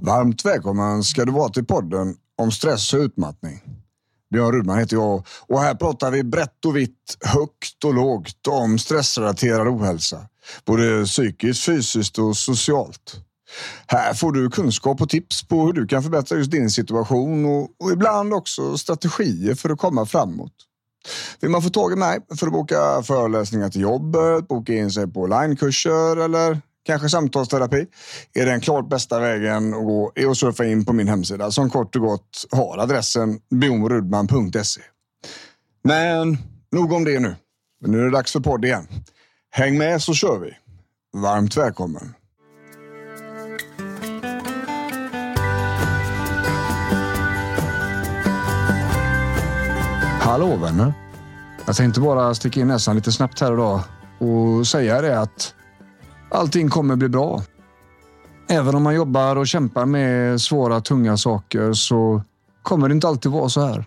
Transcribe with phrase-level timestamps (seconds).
[0.00, 3.60] Varmt välkommen ska du vara till podden om stress och utmattning.
[4.32, 8.78] Björn Rudman heter jag och här pratar vi brett och vitt, högt och lågt om
[8.78, 10.26] stressrelaterad ohälsa.
[10.64, 13.14] Både psykiskt, fysiskt och socialt.
[13.86, 17.62] Här får du kunskap och tips på hur du kan förbättra just din situation och,
[17.84, 20.54] och ibland också strategier för att komma framåt.
[21.40, 25.12] Vill man få tag i mig för att boka föreläsningar till jobbet, boka in sig
[25.12, 27.86] på onlinekurser eller kanske samtalsterapi
[28.34, 31.70] är den klart bästa vägen att gå är att surfa in på min hemsida som
[31.70, 34.80] kort och gott har adressen bjornrudman.se.
[35.84, 36.38] Men
[36.72, 37.36] nog om det nu.
[37.86, 38.88] Nu är det dags för podd igen.
[39.50, 40.50] Häng med så kör vi.
[41.20, 42.14] Varmt välkommen.
[50.20, 50.92] Hallå vänner.
[51.66, 53.80] Jag tänkte bara sticka in näsan lite snabbt här idag
[54.18, 55.54] och säga det att
[56.34, 57.42] allting kommer bli bra.
[58.48, 62.22] Även om man jobbar och kämpar med svåra, tunga saker så
[62.62, 63.84] kommer det inte alltid vara så här.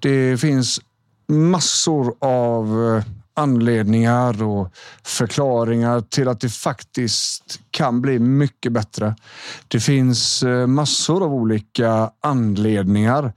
[0.00, 0.80] Det finns
[1.28, 4.68] massor av eh, anledningar och
[5.02, 9.16] förklaringar till att det faktiskt kan bli mycket bättre.
[9.68, 13.32] Det finns eh, massor av olika anledningar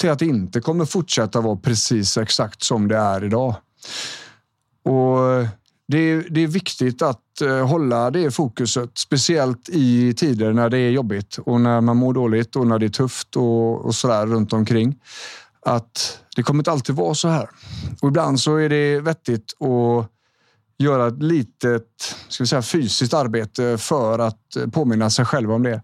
[0.00, 3.54] till att det inte kommer fortsätta vara precis exakt som det är idag.
[4.84, 5.48] Och eh,
[5.88, 10.78] det är, det är viktigt att eh, hålla det fokuset, speciellt i tider när det
[10.78, 14.08] är jobbigt och när man mår dåligt och när det är tufft och, och så
[14.08, 15.00] där runt omkring.
[15.60, 17.48] Att det kommer inte alltid vara så här.
[18.02, 20.10] Och ibland så är det vettigt att
[20.78, 25.62] göra ett litet ska vi säga, fysiskt arbete för att eh, påminna sig själv om
[25.62, 25.82] det.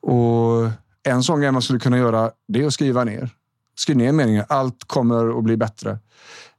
[0.00, 0.70] Och
[1.02, 3.30] en sån grej man skulle kunna göra det är att skriva ner.
[3.78, 4.44] Skriv ner meningen.
[4.48, 5.98] Allt kommer att bli bättre.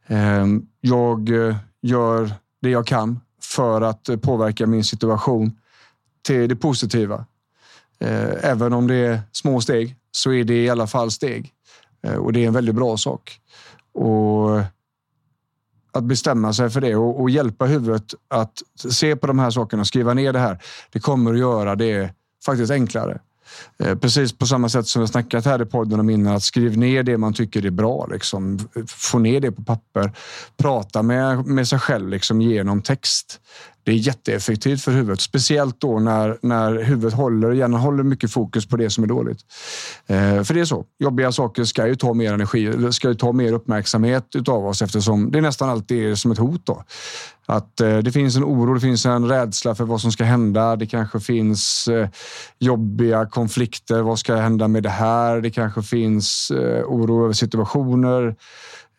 [0.07, 2.31] Ehm, jag eh, gör
[2.61, 5.59] det jag kan för att eh, påverka min situation
[6.21, 7.25] till det positiva.
[7.99, 11.53] Eh, även om det är små steg så är det i alla fall steg
[12.03, 13.39] eh, och det är en väldigt bra sak.
[13.93, 14.59] Och
[15.91, 19.85] att bestämma sig för det och, och hjälpa huvudet att se på de här sakerna,
[19.85, 20.63] skriva ner det här.
[20.91, 22.13] Det kommer att göra det
[22.45, 23.19] faktiskt enklare.
[23.79, 26.77] Eh, precis på samma sätt som vi snackat här i podden om innan, att skriv
[26.77, 28.07] ner det man tycker är bra.
[28.11, 28.59] Liksom.
[28.87, 30.11] Få ner det på papper.
[30.57, 33.39] Prata med, med sig själv liksom, genom text.
[33.87, 38.65] Det är jätteeffektivt för huvudet, speciellt då när, när huvudet håller, hjärnan håller mycket fokus
[38.67, 39.39] på det som är dåligt.
[40.07, 40.85] Eh, för det är så.
[40.99, 45.31] Jobbiga saker ska ju ta mer energi, ska ju ta mer uppmärksamhet utav oss eftersom
[45.31, 46.65] det nästan alltid är som ett hot.
[46.65, 46.83] Då.
[47.45, 50.75] Att eh, det finns en oro, det finns en rädsla för vad som ska hända.
[50.75, 52.09] Det kanske finns eh,
[52.59, 54.01] jobbiga konflikter.
[54.01, 55.41] Vad ska hända med det här?
[55.41, 58.35] Det kanske finns eh, oro över situationer.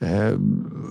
[0.01, 0.39] Eh,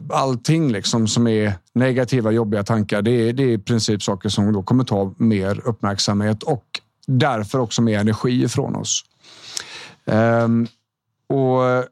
[0.09, 3.01] allting liksom som är negativa, jobbiga tankar.
[3.01, 6.65] Det är, det är i princip saker som då kommer ta mer uppmärksamhet och
[7.07, 9.05] därför också mer energi ifrån oss.
[10.05, 10.67] Ehm,
[11.27, 11.85] och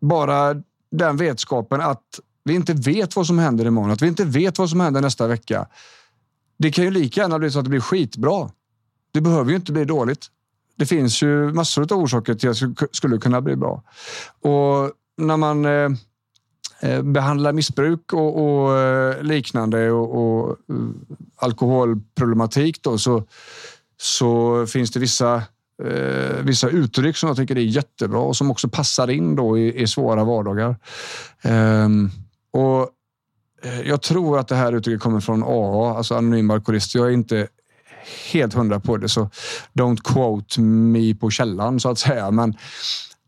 [0.00, 4.58] bara den vetskapen att vi inte vet vad som händer imorgon, att vi inte vet
[4.58, 5.66] vad som händer nästa vecka.
[6.58, 8.50] Det kan ju lika gärna bli så att det blir skitbra.
[9.12, 10.26] Det behöver ju inte bli dåligt.
[10.76, 13.82] Det finns ju massor av orsaker till att det skulle kunna bli bra.
[14.40, 15.88] Och när man eh,
[16.80, 20.76] Eh, behandlar missbruk och, och eh, liknande och, och eh,
[21.36, 23.24] alkoholproblematik då, så,
[24.00, 25.42] så finns det vissa
[25.84, 29.82] eh, vissa uttryck som jag tycker är jättebra och som också passar in då i,
[29.82, 30.76] i svåra vardagar.
[31.42, 32.90] Ehm, eh, och
[33.84, 36.94] jag tror att det här uttrycket kommer från AA, alltså anonym alkoholist.
[36.94, 37.48] Jag är inte
[38.32, 39.30] helt hundra på det, så
[39.72, 42.30] don't quote me på källan så att säga.
[42.30, 42.56] Men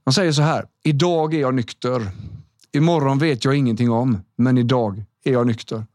[0.06, 0.64] man säger så här.
[0.84, 2.10] Idag är jag nykter.
[2.72, 5.86] Imorgon vet jag ingenting om, men idag är jag nykter.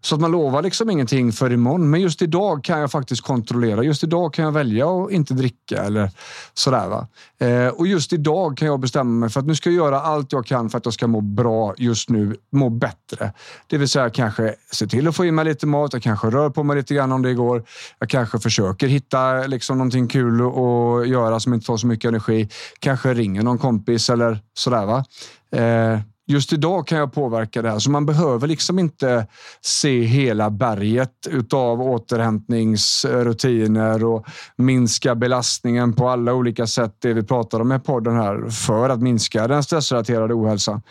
[0.00, 1.90] Så att man lovar liksom ingenting för imorgon.
[1.90, 3.82] Men just idag kan jag faktiskt kontrollera.
[3.82, 6.10] Just idag kan jag välja att inte dricka eller
[6.54, 6.88] sådär.
[6.88, 7.06] Va?
[7.38, 10.32] Eh, och just idag kan jag bestämma mig för att nu ska jag göra allt
[10.32, 13.32] jag kan för att jag ska må bra just nu, må bättre.
[13.66, 15.92] Det vill säga kanske se till att få i mig lite mat.
[15.92, 17.64] Jag kanske rör på mig lite grann om det går.
[17.98, 22.48] Jag kanske försöker hitta liksom någonting kul att göra som inte tar så mycket energi.
[22.78, 24.86] Kanske ringer någon kompis eller sådär.
[24.86, 25.04] Va?
[25.52, 26.00] Eh,
[26.30, 29.26] Just idag kan jag påverka det här, så man behöver liksom inte
[29.60, 36.96] se hela berget utav återhämtningsrutiner och minska belastningen på alla olika sätt.
[36.98, 40.82] Det vi pratar om i podden här för att minska den stressrelaterade ohälsan.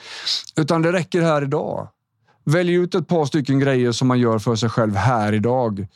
[0.56, 1.88] Utan det räcker här idag.
[2.46, 5.88] Välj ut ett par stycken grejer som man gör för sig själv här idag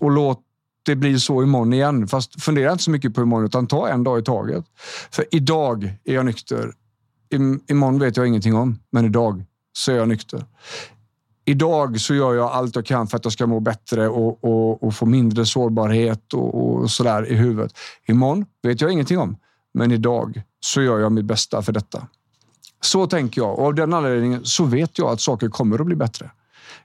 [0.00, 0.40] och låt
[0.82, 2.08] det bli så imorgon igen.
[2.08, 4.64] Fast fundera inte så mycket på imorgon utan ta en dag i taget.
[5.10, 6.72] För idag är jag nykter
[7.70, 10.44] imorgon vet jag ingenting om, men idag så är jag nykter.
[11.44, 14.82] Idag så gör jag allt jag kan för att jag ska må bättre och, och,
[14.82, 17.72] och få mindre sårbarhet och, och sådär i huvudet.
[18.06, 19.36] Imorgon vet jag ingenting om,
[19.74, 22.06] men idag så gör jag mitt bästa för detta.
[22.80, 25.96] Så tänker jag och av den anledningen så vet jag att saker kommer att bli
[25.96, 26.30] bättre.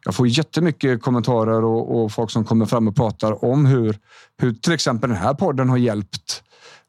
[0.06, 3.98] Jag får jättemycket kommentarer och, och folk som kommer fram och pratar om hur,
[4.38, 6.44] hur till exempel den här podden har hjälpt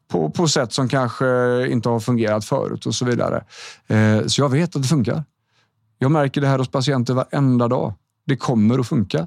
[0.08, 1.26] på, på sätt som kanske
[1.68, 3.44] inte har fungerat förut och så vidare.
[3.86, 5.24] Eh, så jag vet att det funkar.
[5.98, 7.94] Jag märker det här hos patienter varenda dag.
[8.26, 9.26] Det kommer att funka.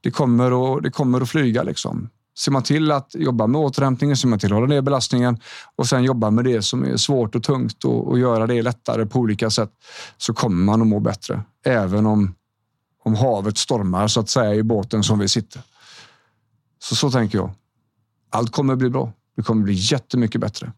[0.00, 1.62] Det kommer att, det kommer att flyga.
[1.62, 2.08] Liksom.
[2.38, 5.40] Ser man till att jobba med återhämtningen, ser man till att hålla ner belastningen
[5.76, 9.06] och sen jobba med det som är svårt och tungt och, och göra det lättare
[9.06, 9.70] på olika sätt
[10.16, 11.42] så kommer man att må bättre.
[11.64, 12.34] Även om,
[13.04, 15.62] om havet stormar så att säga i båten som vi sitter.
[16.78, 17.50] Så så tänker jag.
[18.30, 19.12] Allt kommer att bli bra.
[19.40, 20.72] Det kommer bli jättemycket bättre.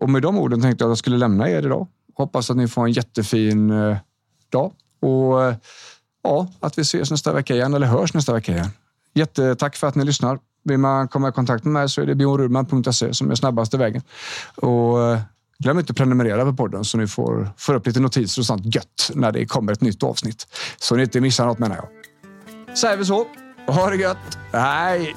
[0.00, 1.86] Och med de orden tänkte jag att jag skulle lämna er idag.
[2.14, 3.96] Hoppas att ni får en jättefin eh,
[4.50, 5.54] dag och eh,
[6.22, 8.68] ja, att vi ses nästa vecka igen eller hörs nästa vecka igen.
[9.14, 10.38] Jättetack för att ni lyssnar.
[10.64, 14.02] Vill man komma i kontakt med mig så är det bjornrudman.se som är snabbaste vägen.
[14.56, 15.20] Och eh,
[15.58, 18.74] glöm inte att prenumerera på podden så ni får, får upp lite notiser och sånt
[18.74, 20.46] gött när det kommer ett nytt avsnitt.
[20.78, 21.88] Så ni inte missar något menar jag.
[22.78, 23.26] Säger vi så.
[23.66, 24.38] Ha det gött.
[24.52, 25.16] Hej!